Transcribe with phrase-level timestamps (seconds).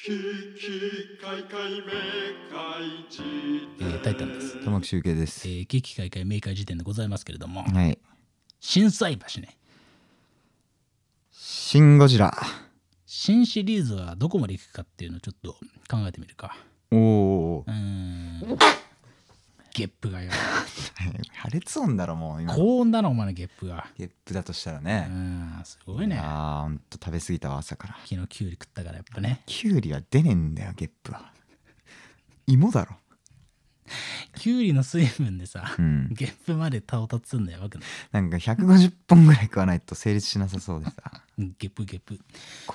[0.00, 0.14] えー
[4.00, 4.64] タイタンです。
[4.64, 5.48] 玉木集計です。
[5.48, 7.98] えー、危機開会明快時点でございますけれども、はい。
[8.60, 9.58] 心斎橋ね。
[11.32, 12.32] シン・ゴジラ。
[13.06, 15.54] 新シリーズはどこまで行くかっていうのをちょっと
[15.90, 16.56] 考えてみるか。
[16.92, 17.74] おおうー。
[17.74, 18.58] ん。
[19.78, 20.30] ゲップがよ。
[21.34, 22.54] 破裂音だろ、もう今。
[22.54, 23.86] 高温だな、お前のゲップが。
[23.96, 25.00] ゲップだとしたらうね。
[25.02, 26.18] ん、すごいね。
[26.18, 27.94] ああ、ほんと食べ過ぎたわ、朝から。
[28.04, 29.42] 昨日キュウリ食ったからやっぱね。
[29.46, 31.32] キュウリは出ねえんだよ、ゲップは。
[32.46, 32.96] 芋だろ。
[34.36, 36.08] キュウリの水分でさ、うん。
[36.12, 37.88] ゲップまで到達すんのやばくない？
[38.12, 40.92] なんか150本ぐらい食わないと成立しなさそうでさ。
[41.38, 42.18] うんゲップゲップ。
[42.66, 42.74] こ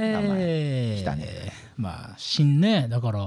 [0.00, 3.20] えー、来たねまあ新ねだから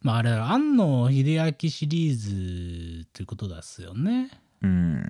[0.00, 4.30] まああれ庵野秀明シリーズということですよね
[4.62, 5.02] うん。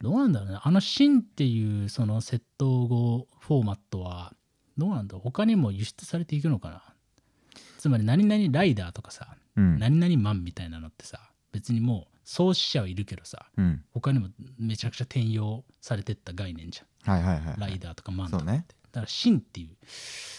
[0.00, 4.32] どうなんだろうねあの新っていうその窃盗後フォーマットは
[4.76, 6.82] どうなんだろう他にも輸出されていくのかな
[7.78, 9.78] つまり何々ライダーとかさ、うん。
[9.78, 11.20] 何々マンみたいなのってさ
[11.52, 13.82] 別にもう創始者はいるけどさうん。
[13.92, 17.54] 他にもめちゃくちゃ転用されてった概念じゃんはいはいはい。
[17.58, 18.66] ライダーとかマンとかって、ね。
[18.92, 19.76] だから真っていう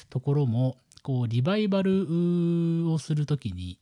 [0.09, 3.77] ところもこうリバイバルをするときに、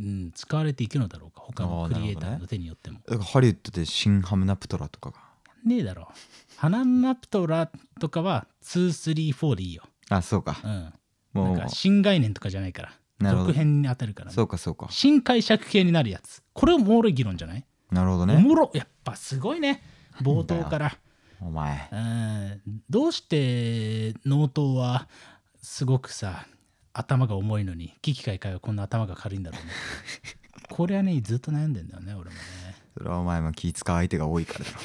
[0.00, 3.00] うん、使われていくのだろうか他のクリエイターの手によっても。
[3.06, 5.18] だからハリウッドでシン・ハムナプトラとかが。
[5.64, 6.08] ねえだろ
[6.56, 7.70] ハナナプトラ
[8.00, 9.82] とかは234でいいよ。
[10.08, 10.66] あ、そうかう。
[10.66, 10.70] ん。
[10.70, 10.92] な
[11.34, 14.86] もうんか、新概念とかじゃないから続編に当たるから、ねそうかそうか。
[14.90, 18.38] 新解釈系になるやつこれおもろい議論じゃない、おなるほどね。
[18.38, 19.82] もろやっぱすごいね
[20.22, 20.98] 冒頭から。
[21.40, 21.88] お前。
[21.92, 25.08] うんどうして納刀は
[25.62, 26.46] すごくさ
[27.00, 29.72] 頭が重いのに危機開会はこんな頭が軽いんだろうね。
[30.70, 32.40] これはねずっと悩んでんだよね俺もね。
[32.96, 34.78] それはお前も気使う相手が多いからだろ。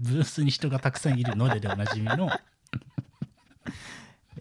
[0.00, 2.30] ブースに人がたくさんいるのででおなじみの。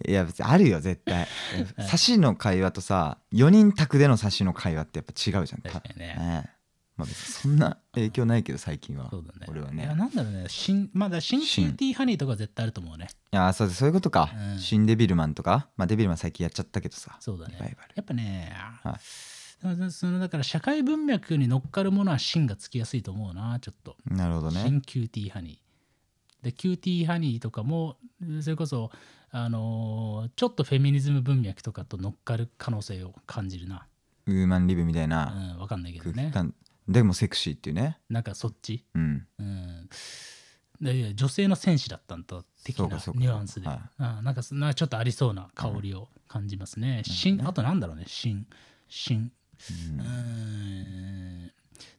[0.06, 1.28] いや別にあるよ絶対。
[1.88, 5.62] 差しの会話とさ4人宅での差しの会話ってやっぱ違うじゃん。
[5.62, 6.16] 確かにね。
[6.20, 6.63] ええ
[6.96, 9.48] まあそんな影響ないけど最近はそうだね。
[9.50, 10.46] 俺はいねやなんだろうね。
[10.48, 13.08] 新まだ新キ新ューティーハニーとかは絶対あると思うね。
[13.32, 14.60] いやそうそういうことか、うん。
[14.60, 15.70] 新デビルマンとか。
[15.76, 17.18] まあデビルマン最近やっちゃったけどさ。
[17.20, 18.54] そうだバイバルやっぱね、
[18.84, 18.94] はい。
[19.64, 23.96] だからそのだから社会文脈に乗っかるものはシンがつきやすいと思うなちょっと。
[24.06, 24.62] なるほどね。
[24.64, 26.44] シンキューティーハニー。
[26.44, 27.96] で、キューティーハニーとかも、
[28.42, 28.92] それこそ、
[29.32, 33.88] あのーちょっとフェミニズム文脈とかと乗っかる可能性を感じるな。
[34.28, 36.16] ウーマンリブみたいうなん、わかんないけどね。
[36.16, 36.56] 空気感、
[36.88, 38.00] でもセクシーっていうね。
[38.10, 38.86] なんかそっち？
[38.94, 39.28] うん。
[39.40, 39.90] うん。
[40.82, 43.80] や女性の戦士だったんだ的なニュアンスで、はい。
[44.00, 47.04] うんなんかなちょっとありそうな香りを感じますね。
[47.06, 48.46] 新あとなんだろうね、新、
[48.90, 49.32] 新。
[49.70, 51.52] うーん。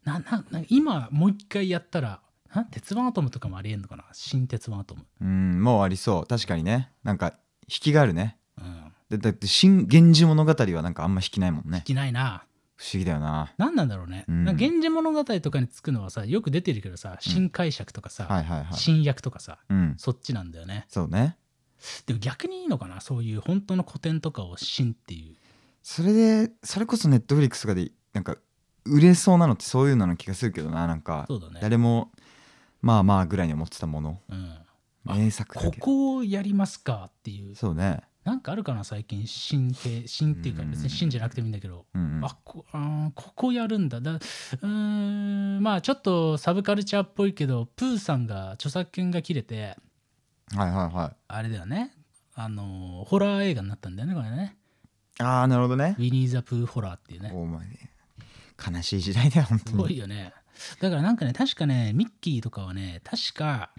[0.04, 2.20] ななな今もう一回やったら
[2.54, 4.04] な鉄腕アトムとかもありえんのかな？
[4.12, 5.06] 新鉄腕アトム。
[5.20, 6.26] うんもうありそう。
[6.26, 6.90] 確かにね。
[7.02, 8.36] なんか引きがあるね。
[8.58, 8.92] うん。
[9.08, 11.82] でだって新源氏物語はなんかあんま引きないもんね。
[11.86, 12.44] きないな。
[12.76, 13.52] 不思議だよな。
[13.56, 14.24] 何なんだろうね。
[14.28, 14.44] うん。
[14.44, 18.74] 源氏物語とかにつくのはさ、よく出てるけどさ、新解釈とかさ、はいはいはい。
[18.74, 19.94] 新訳とかさ、うん。
[19.96, 20.86] そっちなんだよね。
[20.88, 21.36] そうね。
[22.06, 25.36] でも逆にいいのかな、そういう本当の古典とかを新っていう。
[25.82, 28.36] それでそれこそネットフリックスとかでなんか
[28.86, 31.26] 売れそうなのってそういうのな気がするけどななんか。
[31.28, 31.60] ね。
[31.60, 32.10] 誰も
[32.80, 34.20] まあまあぐらいに思ってたもの。
[34.30, 34.52] うん、
[35.06, 35.72] あ名作だけど。
[35.74, 37.54] ここをやりますかっていう。
[37.54, 40.70] そうねなんかあるかな、最近、新系、新っていうか、うん。
[40.70, 41.84] 別に新じゃなくてもいいんだけど。
[41.94, 42.24] うんうん。
[42.24, 44.00] あこあーここやるんだ。
[44.00, 49.76] だうーんまあちょっとサブカルチャーっぽいけどプーさんが著作権が切れて
[50.54, 51.16] はいはいはい。
[51.28, 51.92] あれだよね。
[52.34, 54.56] あのホラー映画になったんだよねこれね。
[55.20, 55.94] ああなるほどね。
[55.98, 57.30] ウィニー・ザ・プーホラーっていうね。
[57.34, 57.66] お前
[58.74, 60.32] 悲しい時代だよ本すご当にいよね。
[60.80, 63.70] だからなんかね確かねミッキーとかはね確か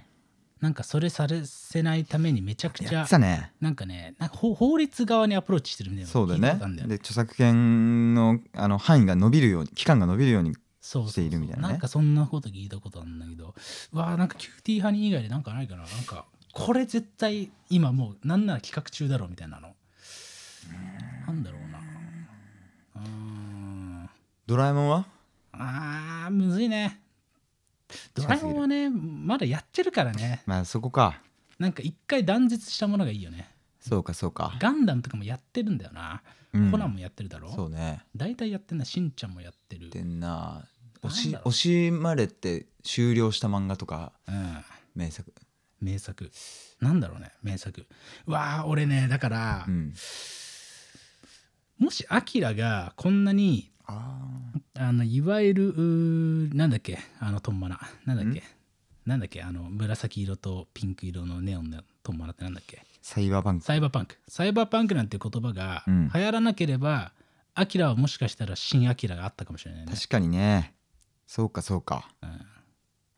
[0.66, 3.52] なんかそれさせないためにめちゃくちゃね。
[3.62, 6.58] なんかねなんか法法律側にアプローチしてるみたいなそうだよね。
[6.88, 11.76] で著作権のあの範囲が伸びるように期間が伸びるようにしているみたいなね。
[11.76, 13.54] んかそんなこと聞いたことあるんだけど。
[13.94, 15.84] うわーなんかキューティーハニー以外でなんかないかな。
[15.84, 19.76] なんかこれ絶対今もうなんなら企画中だろうみたいなの。
[21.28, 21.80] なんだろうな。
[22.96, 24.10] うーん。
[24.48, 25.06] ドラえもんは？
[25.52, 27.00] あーむずいね
[28.14, 30.44] ドラえもんはねまだやってるからね。
[30.46, 31.22] まあそこか。
[31.60, 33.50] なんか一回断絶したものがいいよね。
[33.80, 34.56] そうかそうか。
[34.60, 36.22] ガンダムとかもやってるんだよな、
[36.54, 36.72] うん。
[36.72, 37.52] コナンもやってるだろ？
[37.54, 38.04] そうね。
[38.16, 39.90] 大体やってんなしんちゃんもやってる。
[39.90, 40.66] でんな。
[41.04, 44.12] 惜し惜しまれて終了した漫画とか。
[44.28, 44.58] うん。
[44.96, 45.34] 名作。
[45.80, 46.32] 名作。
[46.82, 47.86] なんだろうね名作。
[48.26, 49.94] うわあ俺ねだから、うん。
[51.78, 54.30] もしアキラがこんなにあ
[54.78, 57.00] あのいわゆるなんだっけ？
[57.20, 57.80] あのトンマナ。
[58.06, 58.44] なんだっけ？
[59.06, 59.42] なんだっけ？
[59.42, 62.84] あの紫色とピンク色のネオンのトンマナってなんだっけ？
[63.02, 63.66] サイバーパンク。
[63.66, 64.18] サイバーパンク。
[64.28, 66.12] サイバーパンクなんて言葉がうん。
[66.14, 67.12] 流行らなければ、
[67.54, 70.74] アキラはもしかしたらシンアキラがあったかもしれないね、確かにね。
[71.28, 72.10] そうかそうか。
[72.22, 72.30] うん、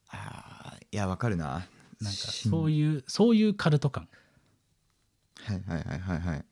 [0.09, 1.45] あーいやわかるな。
[1.45, 1.65] なんか
[2.11, 4.07] シンそういうそういうカルト感。
[5.45, 6.45] はいはいはいはいはい。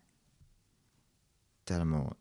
[1.65, 2.17] だからもう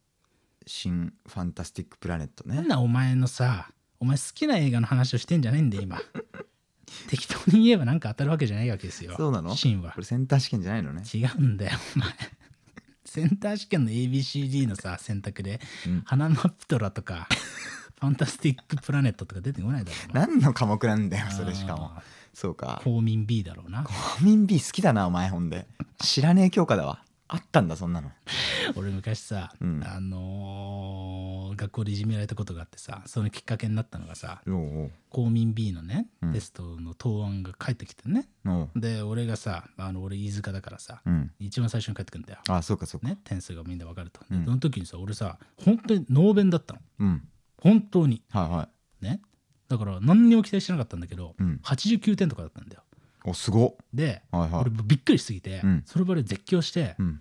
[0.67, 2.57] シンファンタスティックプラネットね。
[2.57, 3.69] なんだお前のさ
[4.01, 5.99] お前好きな映画の話をしてんじゃないんだよ今。
[7.09, 9.55] 適当に言えばなんか当たるわけじゃないわけですよそうなの？
[9.57, 9.93] シンは。
[9.93, 11.03] これセンター試験じゃないのね。
[11.13, 12.09] 違うんだよお前。
[13.05, 17.29] センター試験の ABCD のさ選択でうん「花のプトラ」とか
[18.01, 21.93] 「ファンタスティック・プラネット」とか出てこないだろうな何の科目なんだよそれしかも。
[21.97, 22.03] あ
[22.33, 22.81] そうか。
[22.81, 23.85] ー公民 B だろうな。
[23.85, 25.67] 公民 B 好きだなお前ほんで。
[26.01, 28.11] 知らねえ教科だわあったんだそんなの。
[28.77, 29.83] 俺昔さ、うん。
[29.85, 36.33] あのー学校でいじめられたことがあってさそのきっかけになったのがさおう公民 B のね、うん。
[36.33, 38.29] テストの答案が返ってきてね。
[38.45, 38.71] おう。
[38.81, 41.31] で俺がさあの俺飯塚だからさ、うん。
[41.39, 43.09] 一番最初に返ってくるんだよ、あそうかそうか。
[43.09, 44.45] ね、点数がみんな分かると、でうん。
[44.45, 46.81] その時にさ俺さ本当にノーベンだったの。
[46.99, 47.29] うん。
[47.59, 48.23] 本当に。
[48.31, 48.69] はいは
[49.01, 49.05] い。
[49.05, 49.21] ね。
[49.69, 51.61] だから何にも期待してなかったんだけど、うん。
[51.63, 52.83] 89点とかだったんだよ
[53.25, 53.87] おすごっ。
[53.93, 54.61] で、はいはい。
[54.63, 55.83] 俺びっくりしすぎて、うん。
[55.87, 57.21] その場で絶叫して、うん。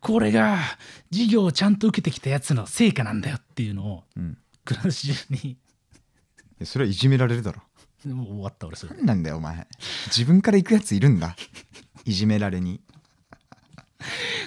[0.00, 0.58] これが
[1.10, 4.38] 授業をちゃんと受けてきたやつの成果なんだよっていうのをうん。
[4.64, 5.56] クラス中に。
[6.64, 7.62] それはいじめられるだろ。
[8.06, 9.66] もう終わった俺それなんだよお前。
[10.06, 11.34] 自分から行くやついるんだ。
[12.04, 12.80] いじめられに。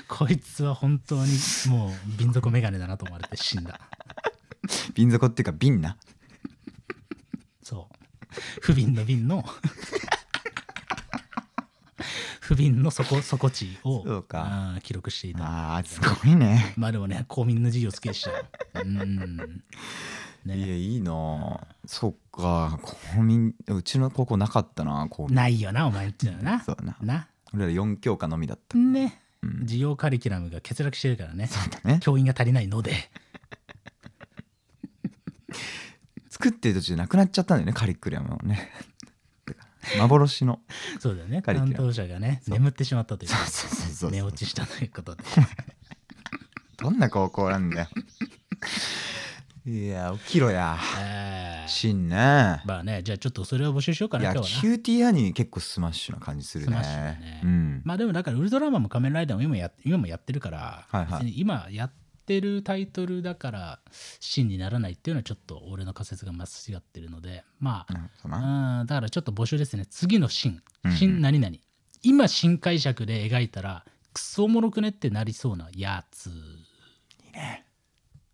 [0.08, 1.32] こいつは本当に
[1.68, 3.80] もう瓶底メガネだなと思われて死んだ。
[4.94, 5.98] 瓶底っていうか瓶な。
[7.64, 7.96] そう。
[8.62, 9.44] 不憫の瓶の
[12.52, 14.04] 不憫の底 底地を
[14.34, 15.78] あー記録していた。
[15.78, 16.74] あーすごいね。
[16.76, 18.46] まあでもね公民の授業好きでしたよ
[18.84, 19.64] うん。
[20.46, 21.14] いやねいいな。
[21.14, 22.78] あそっか。
[23.16, 25.36] 公民うちの高校なかったな公民。
[25.36, 26.60] ないよなお前ってのはな。
[26.60, 26.98] そうだな。
[27.02, 27.30] な。
[27.54, 28.78] 俺ら4教科のみだった。
[28.78, 29.60] ね、うん。
[29.62, 31.48] 授業カリキュラムが欠落してるからね。
[31.48, 32.00] そうだね。
[32.02, 32.94] 教員が足りないので。
[36.30, 38.72] 作ってる途中でなくなっちゃったんだよねカリキュラムをね
[39.98, 40.60] 幻の。
[41.00, 41.42] そうだよね。
[41.42, 44.12] 担当者がね眠ってしまったというそうそうそうそう。
[44.12, 45.24] 寝落ちしたということで。
[46.78, 47.88] どんな高校なんだよ。
[49.64, 50.78] いや起きろや。
[51.00, 51.68] えー。
[51.68, 52.16] しんね
[52.66, 54.76] まあねじゃあちょっとそれを募集しようかな今日はな。
[54.76, 56.78] QT アニメ結構スマッシュな感じするね。
[56.78, 57.42] ね。
[57.44, 57.82] うん。
[57.86, 61.34] まあでもだからウルトラマンも仮面ライダーも今や今もやってるから、はいはい。
[61.40, 61.92] 今やっ
[62.32, 63.80] てるタイトルだから
[64.22, 66.48] シンにならないっていうのはちょっと俺の仮説が間違
[66.78, 67.94] ってるのでまあ、
[68.24, 69.86] うんだからちょっと募集ですね。
[69.90, 71.58] 次のシンシン何々、
[72.04, 73.84] 今新解釈で描いたら
[74.14, 76.28] クソおもろくねってなりそうなやつ。
[76.28, 76.32] い
[77.30, 77.66] いね。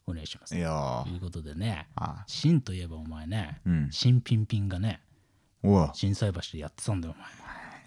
[0.06, 0.56] お願いします。
[0.56, 1.04] いやー。
[1.04, 1.88] ということでね。
[1.96, 3.90] あ真といえばお前ねうん。
[3.92, 5.02] 新ピンピンがね
[5.94, 7.30] 心斎橋でやってたんだよお前。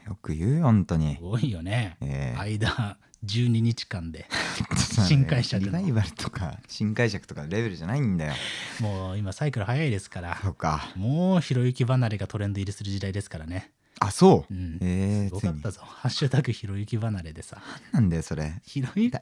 [0.07, 1.17] よく言うよ本当に。
[1.17, 2.41] すごいよね、ええ。
[2.41, 4.27] 間12日間で。
[5.07, 5.79] 新解釈の。
[5.79, 8.35] リバイバルとか新解釈とかレベルじゃないんだよ。
[8.81, 10.39] もう今サイクル早いですから。
[10.43, 10.93] そうか。
[10.97, 13.73] もうひろゆき離れがトレンド入りする時代ですからね。
[14.01, 14.55] あそう。
[14.55, 14.79] うん。
[14.81, 15.81] ええついにすごかったぞ。
[15.85, 17.59] ハッシュタグひろゆき離れでさ。
[17.93, 18.61] なんだよそれ。
[18.65, 19.19] ひろゆき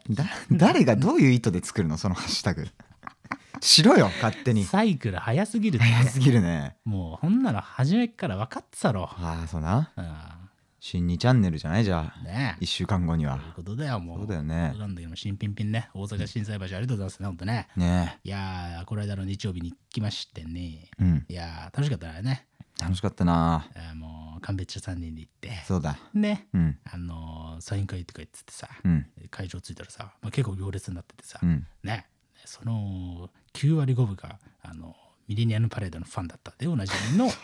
[0.50, 2.68] 誰がどういう意図で作るのそのハッシュタグ。
[3.60, 4.64] しろよ勝手に。
[4.64, 6.76] サイクル早すぎる早すぎるね。
[6.84, 9.08] もうほんなの初めっから分かってたろ。
[9.10, 9.90] ああそうな。
[9.96, 10.37] うん
[10.80, 11.84] 新2チャンネルじゃない？
[11.84, 12.56] じゃあね。
[12.60, 13.36] え1週間後には。
[13.38, 14.18] ということだよもう。
[14.18, 14.74] そうだよね。
[14.78, 15.90] なんだけど新ピンピンね。
[15.94, 17.68] 大阪心斎橋ありがとうございますねほんとね。
[17.76, 18.18] ね。
[18.24, 20.90] いやーこの間の日曜日に来ましてね。
[21.00, 21.26] えうん。
[21.28, 22.46] いやー楽しかったね。
[22.80, 23.68] 楽しかったな。
[23.74, 25.50] あーもう鑑別所3人で行って。
[25.66, 25.98] そうだ。
[26.14, 26.46] ね。
[26.54, 26.78] うん。
[26.84, 29.06] あのーサイン会とか言っててさ、うん。
[29.30, 31.66] 会場着いたらさ、まあ、結構行列になっててさ、うん。
[31.82, 32.06] ね。
[32.44, 34.94] その9割5分があの
[35.26, 36.52] ミレニアムパレードのファンだった。
[36.56, 37.28] でおなじみの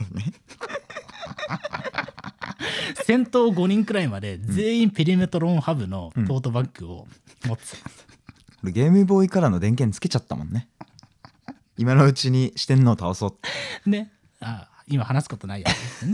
[3.05, 7.07] 先頭5人くらいまで全員ペリメトロンハブのトートバッグを
[7.47, 7.91] 持ってた、
[8.63, 10.69] 俺ゲームボーイからの電源つけちゃったもんね。
[11.77, 13.37] 今のうちに四天王倒そ
[13.87, 14.13] うね。
[14.41, 15.67] あ今話すことないよ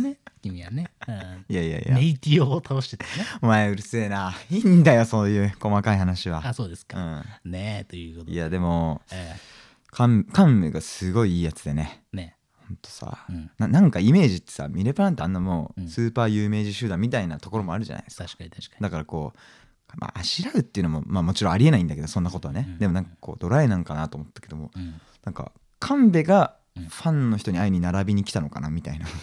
[0.03, 0.19] ね。
[0.43, 1.15] 君はね、うん。
[1.49, 1.95] いやいやいや。
[1.97, 3.25] ネイティオを倒してたよね。
[3.43, 4.33] お前うるせえな。
[4.51, 6.41] いいんだよそういう細かい話は。
[6.47, 7.25] あそうですうか、ん。
[7.45, 8.33] ねえということで。
[8.33, 9.37] いやでもえ
[9.91, 12.05] カンカンムがすごいいいやつでね。
[12.15, 12.37] ーね
[12.71, 13.51] ほんとさ、うん。
[13.59, 15.89] ななんかイメージってさミレパランってあんなもううん。
[15.89, 18.83] スーパー有名人集団みたいなところもあるじゃないですか、確かに確かに。
[18.83, 19.39] だからこう
[19.99, 22.79] まああしらうっていうのも、まあ、もちろんありえないんだけどそんなことはね、うん。
[22.79, 25.01] でもなんかこうドライなんかなと思ったけどもうん。
[25.25, 25.51] なんか
[25.81, 26.85] 神戸がうん。
[26.85, 29.07] ファンの人に会いに並びに来たのかなみたいな。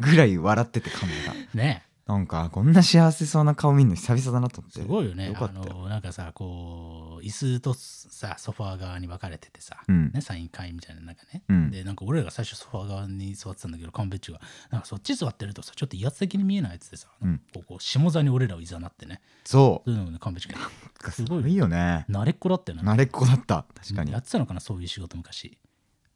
[0.00, 1.34] ぐらい笑ってて神戸が。
[1.54, 4.80] ねなんかこんな幸せそうな顔見るの久々だなと思って。
[4.80, 5.24] すごいよね。
[5.24, 5.74] あよかったよ。
[5.74, 10.10] のなんかさこう椅子とさソファー側に分かれててさ、うん。
[10.14, 11.70] ね、サイン会みたいななんかね、うん。
[11.70, 17.42] でなんか俺らが最初ソファー側に座ってたんだけどカンベッチがなんかそっち座ってるとさちょっと威圧的に見えないやつでさ、うん。
[17.52, 19.20] こう下座に俺らをいざなってね。
[19.44, 22.06] そそういうのもねカンベッチがうすすごいよね。
[22.08, 23.66] 慣れっこだったよな慣れっこだった。
[23.74, 24.12] 確かに。
[24.12, 25.58] やってたのかなそういう仕事昔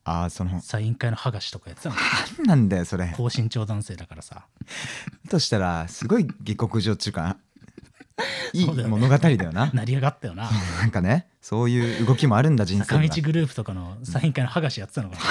[0.04, 1.94] ああそのサイン会の剥がしとかやってたの？
[1.94, 2.02] か
[2.44, 3.06] なんだよそれ。
[3.06, 4.46] な高身長男性だからさ。
[5.28, 7.36] としたらすごい下克上っていうか
[8.52, 9.70] いい物語だよな。
[9.72, 10.48] 成り上がったよな。
[10.80, 15.22] なんかねそういう動きもあるんだ人坂生に道グループとかのサイン会の剥がしやってたのかな。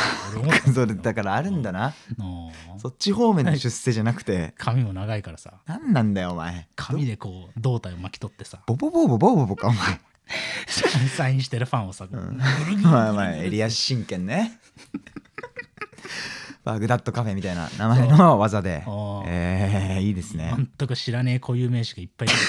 [0.73, 1.93] それだからあるんだな。
[2.17, 4.53] のそっち方面の出世じゃなくて。
[4.57, 5.21] 髪も長い。
[5.21, 9.99] からさなんなんだよお前髪でこう胴体を巻き取ってさボボボボボボボかお前
[11.15, 14.59] サインしてるファンをさ、ぐるぐるぐるぐるまあまあエリア真剣ね。
[16.63, 18.83] バグダッドカフェみたいな名前の技で。
[19.25, 20.51] えー、いいですね。
[20.51, 22.45] なんとか知らねえ固有名詞がいっぱい出てき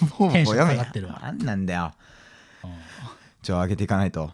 [0.00, 1.20] たかボボらテンション下がってるわ。
[1.20, 1.92] なんなんだよ。
[2.64, 2.70] うん
[3.42, 4.30] ちょ上げていかないと。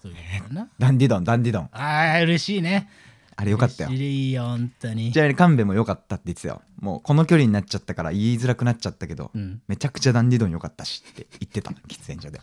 [0.81, 1.69] ダンディドンダンディドン。
[1.71, 2.91] あー嬉しいね。
[3.37, 3.91] あれよかったよ。
[3.91, 5.13] いよ本当に。
[5.13, 6.63] じゃあ神戸も良かったって言ってたよ。
[6.81, 9.63] もうこの距離になっちゃったから言いづらくなっちゃったけど、うん。
[9.69, 12.41] めちゃくちゃダンディドン良かったしって言ってた喫煙所で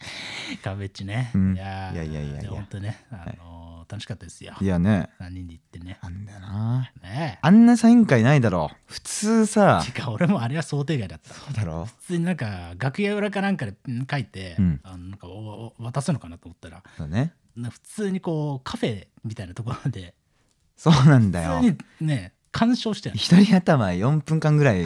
[0.62, 1.54] カベッチね、うん。
[1.54, 2.40] やーいやいやいやいや。
[2.42, 4.54] で本当ね、あのー楽しかったですよ。
[4.60, 5.10] いやね。
[5.18, 5.98] 3人で行ってね。
[6.00, 6.92] なんだよな。
[7.02, 8.70] ねあんなサイン会ないだろ。
[8.86, 9.82] 普通さ。
[9.82, 11.34] えてか俺もあれは想定外だった。
[11.34, 11.86] そうだろ。
[11.86, 14.80] 普通になんか楽屋裏かなんかでうん書いて、うん。
[14.84, 16.84] あのなんかおお渡すのかなと思ったら。
[16.96, 17.32] そうね。
[17.56, 20.14] な普通にこうカフェみたいなところで。
[20.76, 21.60] そうなんだよ。
[21.60, 24.84] 普通にね鑑賞してる一人頭4分間ぐらい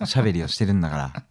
[0.00, 1.24] おしゃべりをしてるんだから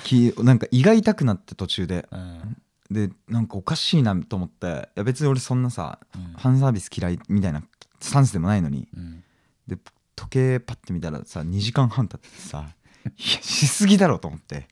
[0.00, 2.08] きなんか胃が痛くなって途中で。
[2.10, 2.56] うん。
[2.90, 6.32] でなんかおかしいなと思っていや別に俺そんなさうん。
[6.32, 7.62] ファンサービス嫌いみたいな
[8.00, 8.88] スタンスでもないのに。
[8.96, 9.22] うん。
[9.66, 9.76] で
[10.16, 12.66] 時計パッて見たらさ2時間半経っててさ
[13.06, 14.66] いやしすぎだろと思って。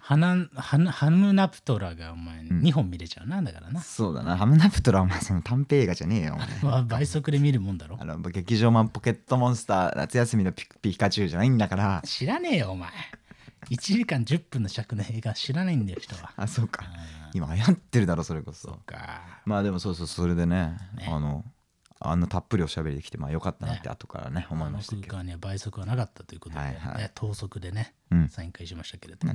[0.00, 2.60] ハナハムナプトラがお前ん。
[2.60, 4.36] 2本見れちゃうなだからな、そうだな。
[4.36, 6.48] ハムナプトラはお前その短編映画じゃねえよお前。
[6.62, 7.96] まあ倍速で見るもんだろ？
[7.98, 12.02] あの劇場版ポケットモンスター夏休みのピピカチュウじゃないんだから。
[12.04, 12.90] 知らねえよお前
[13.70, 16.32] 1時間10分の尺の映画知らないんだよ人は。
[16.36, 16.84] あそうか。
[16.84, 18.78] あ今流行ってるだろそれこそ。
[19.44, 21.08] まあでもそうそうそれでねね。
[21.10, 21.44] あの
[22.00, 23.92] あんなたっぷりおしゃべりできてまあよかったなってね。
[23.92, 25.02] 後からね思いましたけど。
[25.08, 27.10] 空間には倍速はなかったということで、ねはいはい。
[27.14, 28.28] 等速でね、うん。
[28.28, 29.32] サイン会しましたけれども。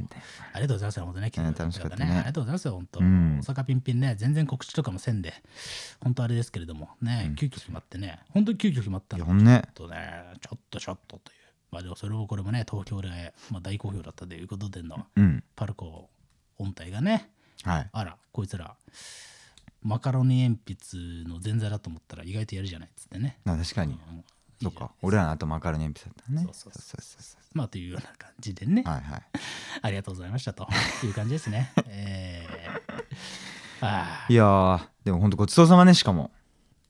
[0.54, 2.06] ありがとうございます本当ね来てくれた楽しかったね。
[2.06, 3.40] 方ありがとうございますよ本当、うん。
[3.40, 5.34] 大阪ピンピンね全然告知とかもせんで
[6.02, 9.64] 本当あれですけれどもね、急遽決まってね本当に急遽決まったのいやほんね。
[9.74, 11.39] とねちょっとちょっとという
[11.72, 15.44] まあでもそれをこれもね東京で、まあ、大好評だったということでのうん。
[15.56, 16.10] パルコ
[16.58, 17.30] 音体がね
[17.64, 17.90] はい。
[17.92, 18.76] あらこいつら
[19.82, 23.40] マカロニ鉛筆の前座だと思ったら意外とやるじゃないっつってね。
[23.46, 23.94] あ確かに。
[23.94, 24.24] うん。
[24.62, 24.92] そうか。
[25.02, 26.42] 俺らの後マカロニ鉛筆だったね。
[26.44, 26.82] そうそうそう。
[26.82, 29.22] そうそうそまあというような感じでね、うはいはい。
[29.82, 30.68] ありがとうございましたと。
[31.04, 31.72] いう感じですね。
[31.88, 36.32] えー、ああいやーでもほんとごちそうさまねしかも。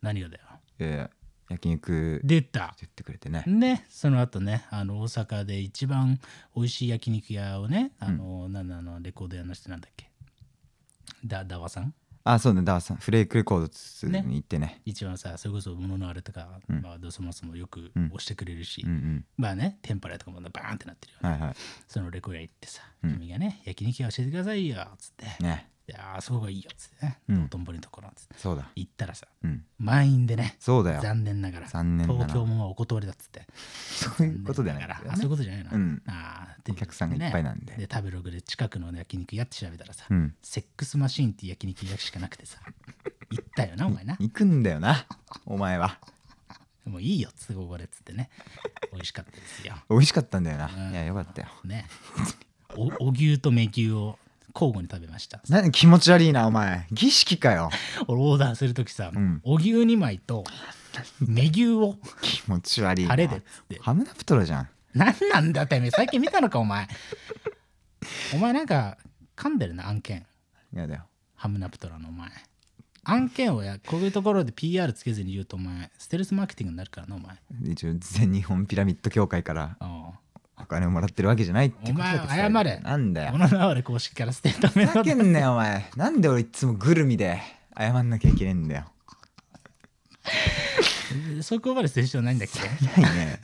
[0.01, 0.43] 何がだよ。
[0.79, 1.18] えー
[1.49, 2.75] 焼肉出た。
[2.79, 3.43] 言ってくれてね。
[3.47, 6.19] ね、その後ね、あの大阪で一番
[6.55, 10.09] 美味しい焼肉屋をね、あの、なんだあのレコード屋の人なんだっけ？
[11.25, 11.93] だ、ダワさん？
[12.25, 12.97] あそうねダーさん。
[12.97, 14.81] フレークレコードツに行ってね。
[14.85, 16.81] 一番さ、それこそ物のあれとか、うん。
[16.81, 18.05] まあ、そもそもよくうん。
[18.07, 19.25] 押してくれるし、うんうん。
[19.37, 21.29] まあね、テンパラとかもバーンってなってるよね。
[21.29, 21.55] はいは
[21.87, 23.13] そのレコード屋行ってさ、うん。
[23.13, 25.25] 君がね、焼肉屋教えてくださいよ、つって。
[25.39, 27.19] いねいやー、そこがいいよ、つってね。
[27.29, 27.43] うん。
[27.47, 28.35] 道頓堀のところ、つって。
[28.37, 28.69] そうだ。
[28.75, 29.63] 行ったらさ、うん。
[29.79, 30.55] 満員でね。
[30.59, 31.01] そうだよ。
[31.01, 33.47] 残念ながら残念東京もまあお断りだっつって。
[33.55, 34.85] そういうことじゃない。
[34.85, 35.13] んだけど残念ながら。
[35.13, 36.01] あそういうねことじゃないの、うん。
[36.05, 37.73] あお客さんがいっぱいなんで。
[37.75, 40.35] で食べログで近くの焼肉屋って調べたらさ、うん。
[40.43, 42.59] セックスマシーンって焼肉屋しかなくてさ
[43.31, 44.15] 行ったよなお前な。
[44.19, 45.07] 行くんだよな
[45.45, 45.99] お前は。
[46.85, 48.29] もういいよっつってここでっつってね。
[48.93, 49.75] 美味しかったですよ。
[49.89, 50.69] 美味しかったんだよな。
[50.75, 50.91] うん。
[50.91, 51.47] いやよかったよ。
[51.63, 51.87] ね。
[52.75, 54.19] おお牛とメ牛を
[54.53, 55.41] 交互に食べました。
[55.49, 56.87] 何気持ち悪いなお前。
[56.91, 57.69] 儀式かよ。
[58.07, 59.41] 俺オーダーする時さ、うん。
[59.43, 60.43] お牛2枚と
[61.19, 63.09] メ牛を気持ち悪いな。
[63.09, 63.79] タレでっつって。
[63.79, 64.69] ハムナプトラじゃん。
[64.93, 66.87] 何なんだてめえ最近見たのかお前。
[68.33, 68.97] お前なんか
[69.35, 70.25] 噛んでるな案件。
[70.73, 71.05] やだよ。
[71.35, 72.29] ハムナプトラのお前。
[73.03, 77.35] 案件をやこういうところで PR つけずに言うとお前ステルスマーケティングになるからなお前。
[77.65, 79.77] 一応全日本ピラミッド協会から。
[79.79, 80.09] うん
[80.61, 82.79] お金をもらってるわけじゃないってお前謝れ。
[82.79, 83.31] なんだよ。
[83.31, 85.89] 物のあれ公式からステートメンふトざけんなよお前。
[85.95, 87.41] なんで俺いつもグルミで
[87.77, 88.85] 謝んなきゃいけないんだよ。
[91.41, 92.59] そこまでする必要ないんだっけ？
[93.01, 93.39] ないね。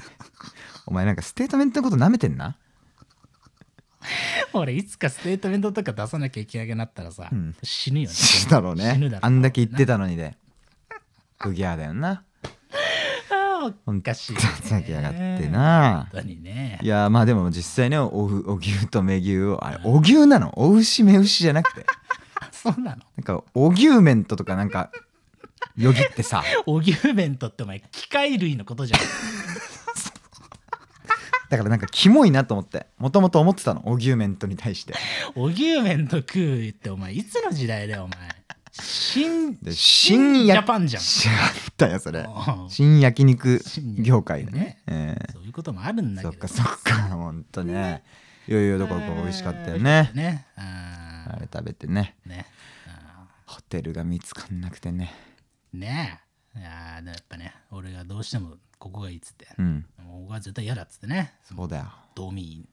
[0.86, 2.58] お前なんかステートメントのこと舐めてんな？
[4.54, 7.56] 俺いつかステートメントとか出さなきゃいけなくなったらさ、うん。
[7.64, 8.16] 死ぬよね。
[8.50, 8.92] だろうね。
[8.94, 9.22] 死ぬだろう。
[9.24, 10.38] あんだけ言ってたのにで。
[11.40, 12.24] グギャーだよな
[13.86, 16.08] おかしい、ね、ふざけやがってな。
[16.12, 16.80] 本当にね。
[16.82, 20.54] いやまあでも実際ねおお牛と目牛をあれお牛なの？
[20.58, 21.86] お牛目牛じゃなくて。
[22.42, 23.04] あ そうなの？
[23.18, 24.92] なんかお牛メントとかなんか
[25.78, 26.44] よぎってさ。
[26.66, 29.00] オギューメントってお前機械類のことじゃん。
[31.50, 32.88] だからなんかキモいなと思って。
[32.98, 34.94] もともと思ってたのお牛メントに対して。
[35.36, 38.18] オギューメント食うってお前いつの時代だよお前
[38.82, 41.04] 新で新ジャパンじゃん。
[41.04, 41.38] 知らん
[41.78, 42.20] だよそれ。
[42.20, 42.70] うん。
[42.70, 44.60] 新焼肉新業界だね。
[44.60, 45.32] ねええ。
[45.32, 46.32] そういうこともあるんだけど。
[46.32, 48.04] そっかそっかほんとね。
[48.48, 50.12] いやいやだから美味しかったよね。
[50.14, 50.48] ね。
[50.58, 52.16] ああれ食べてね。
[52.26, 52.46] ーね
[52.88, 55.14] あホテルが見つかんなくてね。
[55.74, 56.22] ーね。
[56.56, 59.86] えいやーやっぱね俺がどうしてもここがいいっつって、うん。
[60.04, 61.34] もう僕は絶対嫌だっつってね。
[61.44, 61.86] そうだよ。
[62.14, 62.46] 道民。
[62.46, 62.68] 院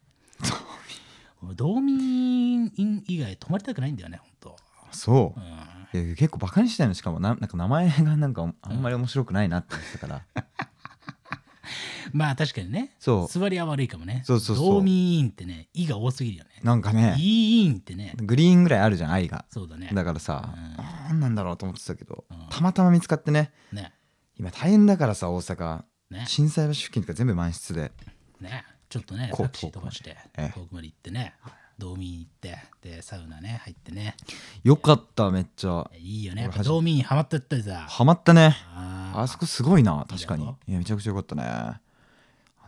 [1.45, 4.72] 俺道民院以外泊まりたくないんだよね本そう
[5.05, 5.41] 当、う。
[5.41, 5.99] ん。
[6.05, 6.95] いや結構バカにしたいの。
[6.95, 10.43] しかもななんか名前がなんかあんまり面白くないなって思ってたから、
[12.13, 12.95] まあ確かにね。
[12.99, 13.29] そう。
[13.29, 14.23] 座りは悪いかもね。
[14.25, 14.67] そうそうそう。
[14.77, 16.51] 道民院ってね「い」が多すぎるよね。
[16.63, 17.15] なんかね。
[17.19, 18.15] いい院ってね。
[18.17, 19.45] グリーンぐらいあるじゃん愛が。
[19.51, 19.91] そうだね。
[19.93, 20.77] だからさ、うん。
[20.77, 22.47] なんなんだろうと思ってたけど、うん。
[22.49, 23.53] たまたま見つかってね。
[23.73, 23.93] ね。
[24.39, 25.85] 今大変だからさ大阪。
[26.11, 26.25] ね。
[26.27, 27.93] 心斎橋付近とか全部満室で。
[28.41, 28.65] ね。
[28.93, 31.35] ちょっとねこうタクシー飛ばしてええ遠くまで行ってね
[31.83, 34.17] 道民院行ってでサウナね入ってね。
[34.63, 35.91] よかっためっちゃ。
[35.99, 36.43] いいよね。
[36.43, 38.57] やっぱ道民院ハマってったりさハマったね。
[38.75, 40.45] あそこすごいな確かに。
[40.45, 41.43] いやめちゃくちゃよかったね。
[41.45, 41.81] あ